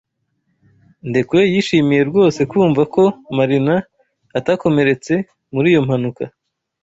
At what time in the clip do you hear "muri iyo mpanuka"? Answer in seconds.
5.53-6.23